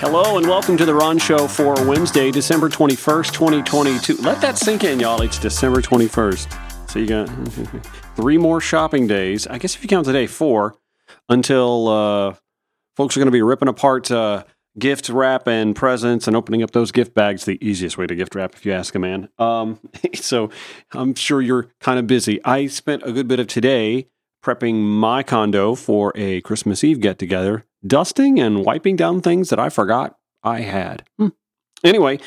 [0.00, 4.16] Hello and welcome to the Ron Show for Wednesday, December 21st, 2022.
[4.22, 5.20] Let that sink in, y'all.
[5.20, 6.90] It's December 21st.
[6.90, 7.26] So you got
[8.16, 9.46] three more shopping days.
[9.46, 10.74] I guess if you count today, four,
[11.28, 12.34] until uh,
[12.96, 14.44] folks are going to be ripping apart uh,
[14.78, 17.44] gift wrap and presents and opening up those gift bags.
[17.44, 19.28] The easiest way to gift wrap, if you ask a man.
[19.38, 19.80] Um,
[20.14, 20.48] so
[20.92, 22.42] I'm sure you're kind of busy.
[22.42, 24.08] I spent a good bit of today
[24.42, 29.58] prepping my condo for a Christmas Eve get together, dusting and wiping down things that
[29.58, 31.04] I forgot I had.
[31.18, 31.28] Hmm.
[31.82, 32.20] Anyway,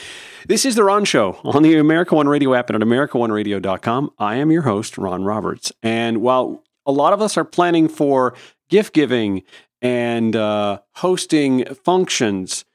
[0.48, 4.12] this is the Ron Show on the America One Radio app and at AmericaOneRadio.com.
[4.18, 5.72] I am your host, Ron Roberts.
[5.84, 8.34] And while a lot of us are planning for
[8.70, 9.44] gift giving
[9.82, 12.66] and uh, hosting functions,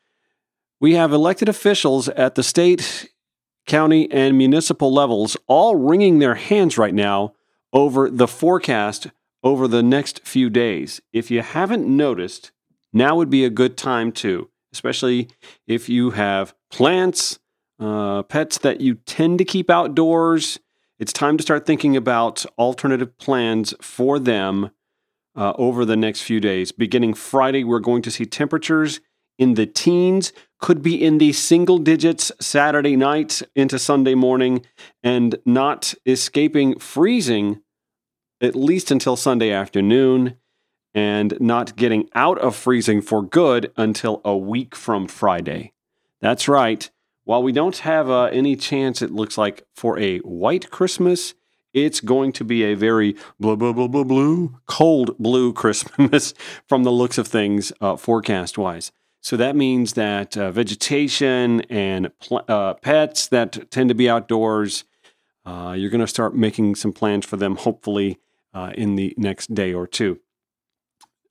[0.80, 3.08] we have elected officials at the state,
[3.66, 7.32] county, and municipal levels all wringing their hands right now
[7.72, 9.08] over the forecast
[9.42, 11.00] over the next few days.
[11.12, 12.52] If you haven't noticed,
[12.92, 15.28] now would be a good time to, especially
[15.66, 17.38] if you have plants,
[17.78, 20.58] uh, pets that you tend to keep outdoors.
[20.98, 24.70] It's time to start thinking about alternative plans for them
[25.36, 26.72] uh, over the next few days.
[26.72, 29.00] Beginning Friday, we're going to see temperatures
[29.38, 34.66] in the teens, could be in the single digits Saturday night into Sunday morning,
[35.04, 37.60] and not escaping freezing
[38.40, 40.36] at least until Sunday afternoon
[40.94, 45.72] and not getting out of freezing for good until a week from Friday.
[46.20, 46.90] That's right.
[47.24, 51.34] While we don't have uh, any chance, it looks like, for a white Christmas,
[51.74, 56.32] it's going to be a very blue, blue, blue, blue, blue, cold blue Christmas
[56.66, 58.90] from the looks of things uh, forecast wise.
[59.20, 64.84] So that means that uh, vegetation and pl- uh, pets that tend to be outdoors,
[65.44, 68.18] uh, you're going to start making some plans for them, hopefully,
[68.54, 70.20] uh, in the next day or two.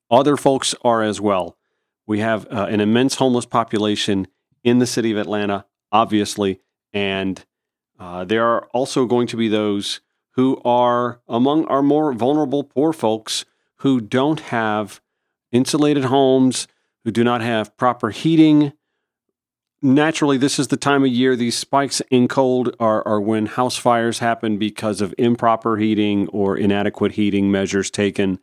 [0.09, 1.57] Other folks are as well.
[2.05, 4.27] We have uh, an immense homeless population
[4.63, 6.61] in the city of Atlanta, obviously,
[6.93, 7.43] and
[7.99, 12.93] uh, there are also going to be those who are among our more vulnerable poor
[12.93, 13.43] folks
[13.77, 15.01] who don't have
[15.51, 16.67] insulated homes,
[17.03, 18.73] who do not have proper heating,
[19.81, 23.77] naturally, this is the time of year these spikes in cold are, are when house
[23.77, 28.39] fires happen because of improper heating or inadequate heating measures taken.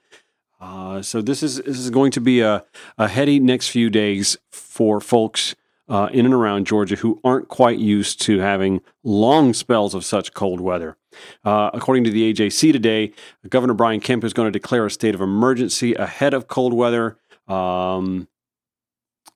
[0.65, 2.65] Uh, so this is this is going to be a,
[2.97, 5.55] a heady next few days for folks
[5.91, 10.33] uh, in and around Georgia who aren't quite used to having long spells of such
[10.33, 10.97] cold weather.
[11.45, 13.13] Uh, according to the AJC today,
[13.47, 17.19] Governor Brian Kemp is going to declare a state of emergency ahead of cold weather.
[17.47, 18.27] Um,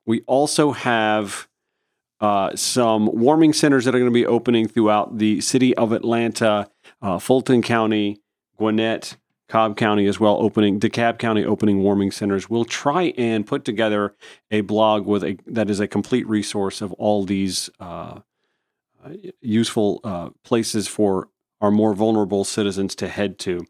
[0.07, 1.47] we also have
[2.23, 6.71] uh, some warming centers that are going to be opening throughout the city of Atlanta,
[7.03, 8.23] uh, Fulton County,
[8.57, 12.51] Gwinnett, Cobb County as well, opening DeKalb County opening warming centers.
[12.51, 14.15] We'll try and put together
[14.51, 18.21] a blog with a that is a complete resource of all these uh,
[19.41, 21.29] useful uh, places for
[21.61, 23.67] our more vulnerable citizens to head to.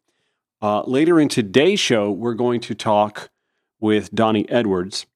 [0.61, 3.31] Uh, later in today's show, we're going to talk
[3.81, 5.07] with Donny Edwards,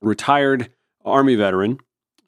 [0.00, 0.70] retired
[1.04, 1.78] Army veteran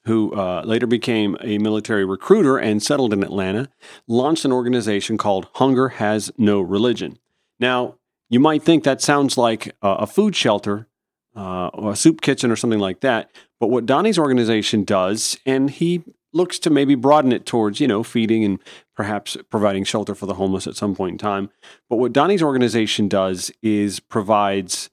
[0.05, 3.69] who uh, later became a military recruiter and settled in Atlanta,
[4.07, 7.17] launched an organization called Hunger Has No Religion.
[7.59, 7.95] Now,
[8.29, 10.87] you might think that sounds like a food shelter
[11.35, 13.29] uh, or a soup kitchen or something like that.
[13.59, 16.03] But what Donny's organization does, and he
[16.33, 18.59] looks to maybe broaden it towards, you know, feeding and
[18.95, 21.49] perhaps providing shelter for the homeless at some point in time.
[21.89, 24.89] But what Donny's organization does is provides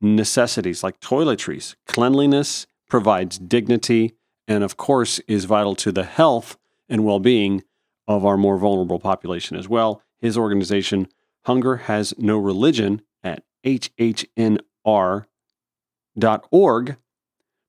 [0.00, 4.14] necessities like toiletries, cleanliness, provides dignity,
[4.46, 7.64] and of course is vital to the health and well-being
[8.06, 10.02] of our more vulnerable population as well.
[10.20, 11.08] His organization,
[11.44, 14.56] Hunger Has No Religion, at hhnr.org,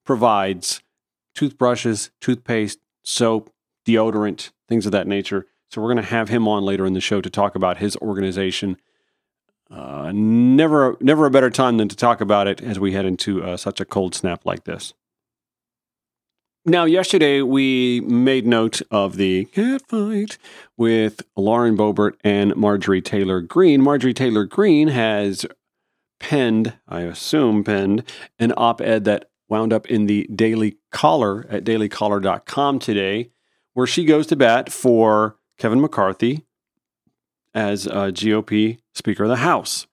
[0.06, 0.82] provides
[1.34, 3.52] toothbrushes, toothpaste, soap,
[3.86, 5.46] deodorant, things of that nature.
[5.70, 7.98] So we're going to have him on later in the show to talk about his
[7.98, 8.78] organization.
[9.70, 13.44] Uh, never, never a better time than to talk about it as we head into
[13.44, 14.94] uh, such a cold snap like this.
[16.68, 20.40] Now, yesterday we made note of the cat fight
[20.76, 23.84] with Lauren Boebert and Marjorie Taylor Greene.
[23.84, 25.46] Marjorie Taylor Greene has
[26.20, 28.04] penned, I assume, penned
[28.40, 33.30] an op ed that wound up in the Daily Caller at dailycaller.com today,
[33.74, 36.48] where she goes to bat for Kevin McCarthy
[37.54, 39.86] as a GOP Speaker of the House.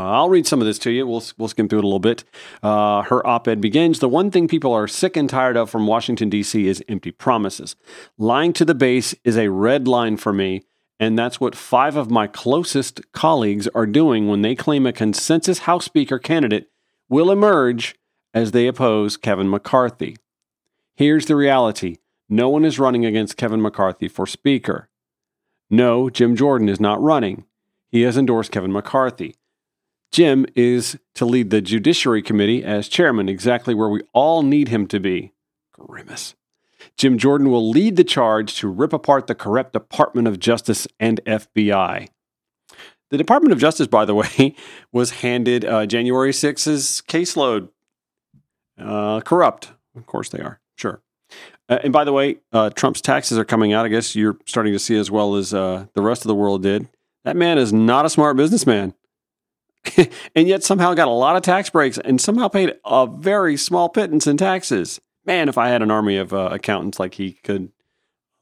[0.00, 1.06] Uh, I'll read some of this to you.
[1.06, 2.24] We'll, we'll skim through it a little bit.
[2.62, 5.86] Uh, her op ed begins The one thing people are sick and tired of from
[5.86, 6.66] Washington, D.C.
[6.66, 7.76] is empty promises.
[8.16, 10.62] Lying to the base is a red line for me,
[10.98, 15.60] and that's what five of my closest colleagues are doing when they claim a consensus
[15.60, 16.70] House Speaker candidate
[17.10, 17.94] will emerge
[18.32, 20.16] as they oppose Kevin McCarthy.
[20.94, 24.88] Here's the reality no one is running against Kevin McCarthy for Speaker.
[25.68, 27.44] No, Jim Jordan is not running.
[27.90, 29.34] He has endorsed Kevin McCarthy.
[30.10, 34.86] Jim is to lead the Judiciary Committee as chairman, exactly where we all need him
[34.88, 35.32] to be.
[35.72, 36.34] Grimace.
[36.96, 41.20] Jim Jordan will lead the charge to rip apart the corrupt Department of Justice and
[41.24, 42.08] FBI.
[43.10, 44.54] The Department of Justice, by the way,
[44.92, 47.68] was handed uh, January 6's caseload.
[48.78, 49.72] Uh, corrupt.
[49.94, 50.60] Of course they are.
[50.76, 51.02] Sure.
[51.68, 53.84] Uh, and by the way, uh, Trump's taxes are coming out.
[53.84, 56.62] I guess you're starting to see as well as uh, the rest of the world
[56.62, 56.88] did.
[57.24, 58.94] That man is not a smart businessman.
[60.34, 63.88] and yet somehow got a lot of tax breaks and somehow paid a very small
[63.88, 65.00] pittance in taxes.
[65.24, 67.70] Man, if I had an army of uh, accountants like he could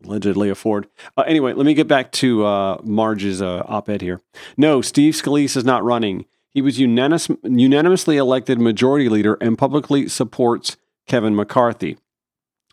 [0.05, 0.89] allegedly afford.
[1.17, 4.21] Uh, anyway, let me get back to uh, Marge's uh, op ed here.
[4.57, 6.25] No, Steve Scalise is not running.
[6.51, 10.77] He was unanimous, unanimously elected majority leader and publicly supports
[11.07, 11.99] Kevin McCarthy.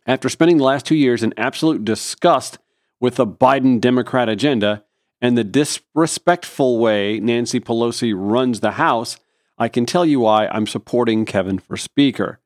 [0.05, 2.59] After spending the last two years in absolute disgust
[2.99, 4.84] with the Biden Democrat agenda
[5.21, 9.17] and the disrespectful way Nancy Pelosi runs the House,
[9.57, 12.39] I can tell you why I'm supporting Kevin for Speaker.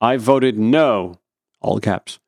[0.00, 1.20] I voted no,
[1.60, 2.18] all caps,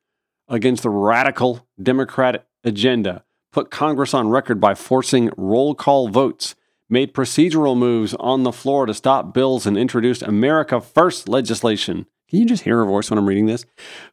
[0.47, 6.55] against the radical Democrat agenda, put Congress on record by forcing roll call votes,
[6.89, 12.05] made procedural moves on the floor to stop bills, and introduced America First legislation.
[12.29, 13.65] Can you just hear her voice when I'm reading this?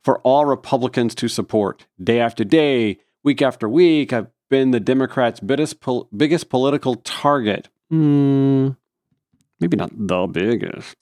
[0.02, 1.86] For all Republicans to support.
[2.02, 7.68] Day after day, week after week, I've been the Democrats' biggest, pol- biggest political target.
[7.88, 8.70] Hmm,
[9.58, 10.96] maybe not the biggest.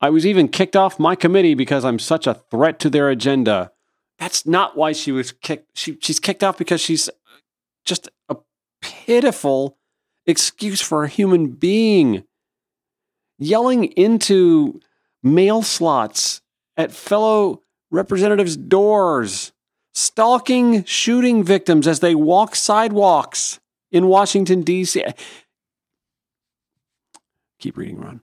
[0.00, 3.72] I was even kicked off my committee because I'm such a threat to their agenda.
[4.18, 5.76] That's not why she was kicked.
[5.76, 7.10] She, she's kicked off because she's
[7.84, 8.36] just a
[8.80, 9.78] pitiful
[10.26, 12.24] excuse for a human being.
[13.38, 14.80] Yelling into
[15.22, 16.40] mail slots
[16.76, 19.52] at fellow representatives' doors,
[19.96, 23.58] stalking shooting victims as they walk sidewalks
[23.90, 25.02] in Washington, D.C.
[27.58, 28.20] Keep reading, Ron.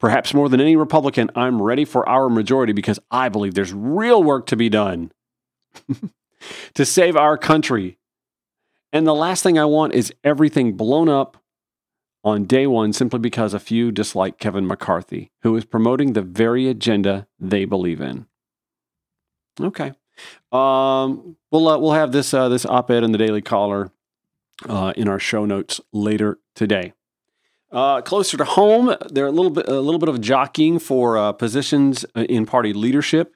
[0.00, 4.22] Perhaps more than any Republican, I'm ready for our majority because I believe there's real
[4.22, 5.12] work to be done
[6.74, 7.98] to save our country.
[8.92, 11.36] And the last thing I want is everything blown up
[12.22, 16.66] on day one simply because a few dislike Kevin McCarthy, who is promoting the very
[16.68, 18.26] agenda they believe in.
[19.60, 19.92] Okay.
[20.52, 23.90] Um, we'll, uh, we'll have this, uh, this op ed in the Daily Caller
[24.68, 26.92] uh, in our show notes later today.
[27.72, 31.18] Uh, closer to home, there are a little bit a little bit of jockeying for
[31.18, 33.34] uh, positions in party leadership.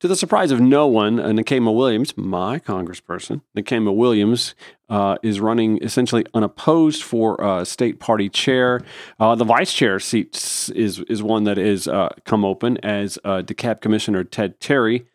[0.00, 4.54] To the surprise of no one, uh, Nikema Williams, my congressperson, Nikema Williams
[4.90, 8.82] uh, is running essentially unopposed for uh, state party chair.
[9.18, 10.34] Uh, the vice chair seat
[10.74, 15.06] is is one that is uh, come open as uh, DeKalb Commissioner Ted Terry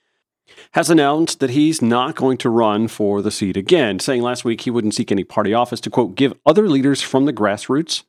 [0.72, 4.62] has announced that he's not going to run for the seat again, saying last week
[4.62, 8.04] he wouldn't seek any party office to, quote, give other leaders from the grassroots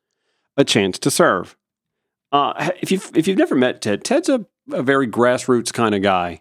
[0.56, 1.56] a chance to serve.
[2.30, 6.02] Uh, if, you've, if you've never met Ted, Ted's a, a very grassroots kind of
[6.02, 6.40] guy.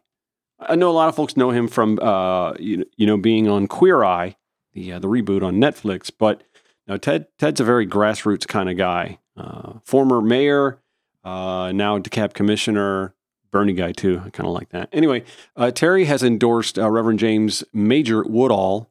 [0.61, 3.67] I know a lot of folks know him from, uh, you, you know, being on
[3.67, 4.35] Queer Eye,
[4.73, 6.43] the, uh, the reboot on Netflix, but
[6.87, 9.19] no, Ted, Ted's a very grassroots kind of guy.
[9.35, 10.79] Uh, former mayor,
[11.23, 13.13] uh, now DeKalb commissioner,
[13.49, 14.21] Bernie guy too.
[14.25, 14.89] I kind of like that.
[14.93, 15.23] Anyway,
[15.55, 18.89] uh, Terry has endorsed uh, Reverend James Major Woodall,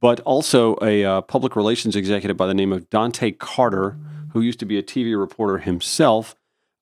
[0.00, 3.96] but also a public relations executive by the name of Dante Carter,
[4.32, 6.36] who used to be a TV reporter himself,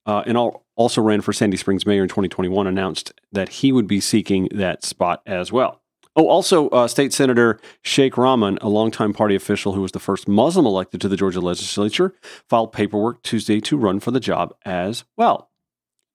[0.06, 0.36] uh, and
[0.76, 2.66] also ran for Sandy Springs mayor in 2021.
[2.66, 5.80] Announced that he would be seeking that spot as well.
[6.16, 10.28] Oh, also, uh, State Senator Sheikh Rahman, a longtime party official who was the first
[10.28, 12.14] Muslim elected to the Georgia legislature,
[12.48, 15.50] filed paperwork Tuesday to run for the job as well.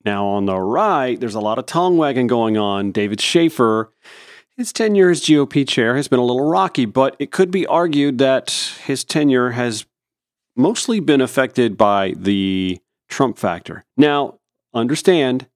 [0.05, 2.93] Now, on the right, there's a lot of tongue wagging going on.
[2.93, 3.91] David Shafer,
[4.55, 8.17] his tenure as GOP chair has been a little rocky, but it could be argued
[8.19, 8.51] that
[8.85, 9.85] his tenure has
[10.55, 12.79] mostly been affected by the
[13.09, 13.85] Trump factor.
[13.97, 14.39] Now,
[14.73, 15.47] understand,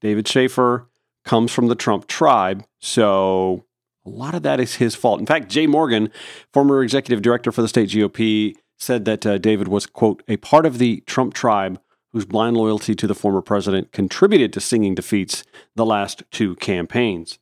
[0.00, 0.88] David Shafer
[1.24, 3.64] comes from the Trump tribe, so
[4.04, 5.20] a lot of that is his fault.
[5.20, 6.10] In fact, Jay Morgan,
[6.52, 10.66] former executive director for the state GOP, said that uh, David was, quote, a part
[10.66, 11.80] of the Trump tribe
[12.12, 15.44] whose blind loyalty to the former president contributed to singing defeats
[15.76, 17.38] the last two campaigns.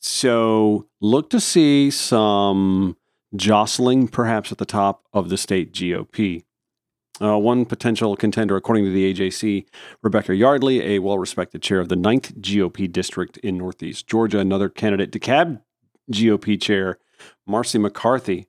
[0.00, 2.96] So look to see some
[3.34, 6.44] jostling perhaps at the top of the state GOP.
[7.22, 9.64] Uh, one potential contender, according to the AJC,
[10.02, 14.40] Rebecca Yardley, a well respected chair of the 9th GOP district in Northeast Georgia.
[14.40, 15.60] Another candidate, DeKalb
[16.10, 16.98] GOP chair,
[17.48, 18.48] Marci McCarthy.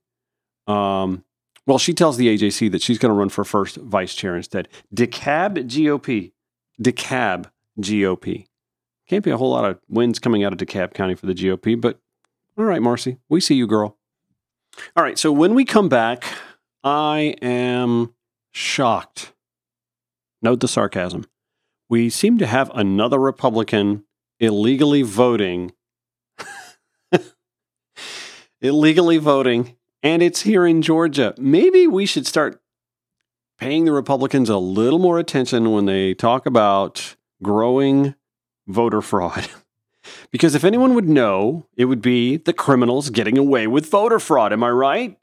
[0.65, 1.23] Um,
[1.67, 4.67] well, she tells the AJC that she's going to run for first vice chair instead.
[4.93, 6.31] DeKalb GOP.
[6.81, 8.47] DeKalb GOP.
[9.07, 11.79] Can't be a whole lot of wins coming out of DeKalb County for the GOP,
[11.79, 11.99] but
[12.57, 13.97] all right, Marci, we see you, girl.
[14.95, 16.25] All right, so when we come back,
[16.83, 18.13] I am
[18.53, 19.33] shocked.
[20.41, 21.25] Note the sarcasm.
[21.89, 24.05] We seem to have another Republican
[24.39, 25.73] illegally voting.
[28.61, 31.33] illegally voting, and it's here in Georgia.
[31.37, 32.61] Maybe we should start
[33.59, 38.15] paying the Republicans a little more attention when they talk about growing
[38.67, 39.47] voter fraud.
[40.31, 44.53] because if anyone would know, it would be the criminals getting away with voter fraud.
[44.53, 45.17] Am I right?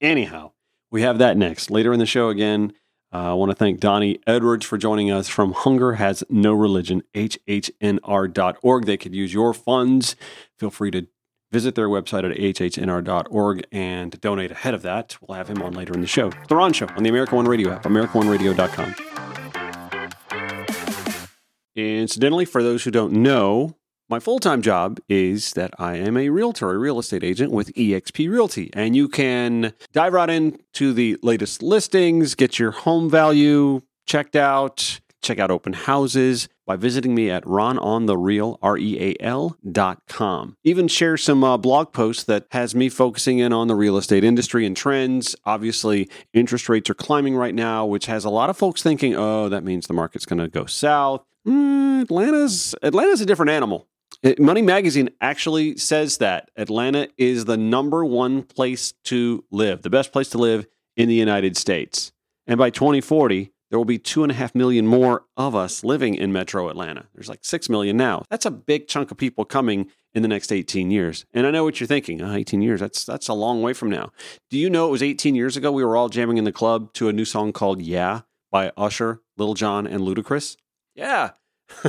[0.00, 0.52] Anyhow,
[0.90, 1.70] we have that next.
[1.70, 2.72] Later in the show, again,
[3.12, 7.02] uh, I want to thank Donny Edwards for joining us from Hunger Has No Religion,
[7.14, 8.84] hhnr.org.
[8.86, 10.16] They could use your funds.
[10.58, 11.06] Feel free to
[11.50, 15.16] visit their website at hhnr.org and donate ahead of that.
[15.20, 16.30] We'll have him on later in the show.
[16.48, 18.94] The Ron Show on the America One Radio app, AmericaOneRadio.com.
[21.74, 23.76] Incidentally, for those who don't know,
[24.10, 27.72] my full time job is that I am a realtor, a real estate agent with
[27.74, 28.70] eXp Realty.
[28.72, 34.98] And you can dive right into the latest listings, get your home value checked out,
[35.22, 40.56] check out open houses by visiting me at rononthereal, R-E-A-L dot com.
[40.64, 44.24] Even share some uh, blog posts that has me focusing in on the real estate
[44.24, 45.36] industry and trends.
[45.44, 49.48] Obviously, interest rates are climbing right now, which has a lot of folks thinking, oh,
[49.48, 51.24] that means the market's going to go south.
[51.46, 53.86] Mm, Atlanta's Atlanta's a different animal.
[54.38, 60.12] Money Magazine actually says that Atlanta is the number one place to live, the best
[60.12, 62.12] place to live in the United States.
[62.46, 66.16] And by 2040, there will be two and a half million more of us living
[66.16, 67.06] in metro Atlanta.
[67.14, 68.24] There's like six million now.
[68.28, 71.24] That's a big chunk of people coming in the next 18 years.
[71.32, 72.20] And I know what you're thinking.
[72.20, 74.10] Oh, 18 years, that's that's a long way from now.
[74.50, 76.92] Do you know it was 18 years ago we were all jamming in the club
[76.94, 80.56] to a new song called Yeah by Usher, Lil Jon, and Ludacris?
[80.94, 81.30] Yeah.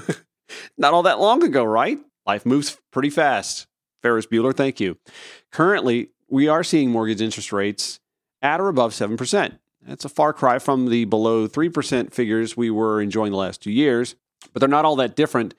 [0.78, 2.00] Not all that long ago, right?
[2.26, 3.68] Life moves pretty fast.
[4.02, 4.98] Ferris Bueller, thank you.
[5.52, 8.00] Currently, we are seeing mortgage interest rates
[8.42, 9.58] at or above 7%.
[9.88, 13.72] That's a far cry from the below 3% figures we were enjoying the last two
[13.72, 14.16] years,
[14.54, 15.56] but they're not all that different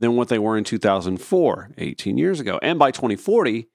[0.00, 2.58] than what they were in 2004, 18 years ago.
[2.62, 3.68] And by 2040,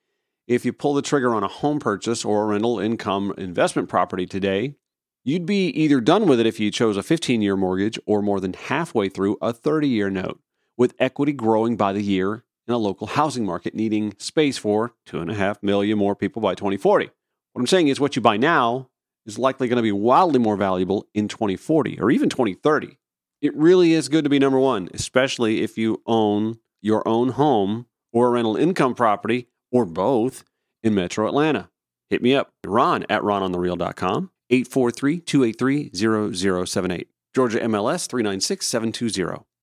[0.47, 4.25] if you pull the trigger on a home purchase or a rental income investment property
[4.25, 4.75] today,
[5.23, 8.39] you'd be either done with it if you chose a 15 year mortgage or more
[8.39, 10.39] than halfway through a 30 year note
[10.83, 15.21] with equity growing by the year in a local housing market needing space for two
[15.21, 17.05] and a half million more people by 2040.
[17.05, 18.89] What I'm saying is, what you buy now
[19.25, 22.97] is likely going to be wildly more valuable in 2040 or even 2030.
[23.41, 27.85] It really is good to be number one, especially if you own your own home
[28.11, 30.43] or a rental income property or both
[30.83, 31.69] in metro Atlanta.
[32.09, 37.07] Hit me up, ron at rononthereal.com, 843 283 0078.
[37.33, 39.45] Georgia MLS 396 720.